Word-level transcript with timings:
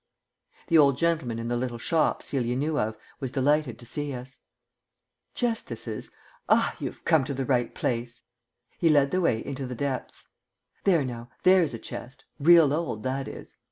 The 0.65 0.79
old 0.79 0.97
gentleman 0.97 1.37
in 1.37 1.45
the 1.47 1.55
little 1.55 1.77
shop 1.77 2.23
Celia 2.23 2.55
knew 2.55 2.79
of 2.79 2.97
was 3.19 3.31
delighted 3.31 3.77
to 3.77 3.85
see 3.85 4.15
us. 4.15 4.39
"Chestesses? 5.35 6.09
Ah, 6.49 6.75
you 6.79 6.89
'ave 6.89 7.01
come 7.05 7.23
to 7.23 7.35
the 7.35 7.45
right 7.45 7.75
place." 7.75 8.23
He 8.79 8.89
led 8.89 9.11
the 9.11 9.21
way 9.21 9.45
into 9.45 9.67
the 9.67 9.75
depths. 9.75 10.27
"There 10.85 11.05
now. 11.05 11.29
There's 11.43 11.75
a 11.75 11.77
chest 11.77 12.25
real 12.39 12.73
old, 12.73 13.03
that 13.03 13.27
is." 13.27 13.53